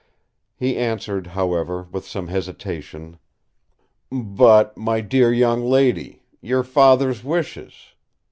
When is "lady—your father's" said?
5.63-7.23